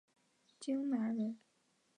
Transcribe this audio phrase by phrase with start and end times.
[0.59, 1.37] 荆南人。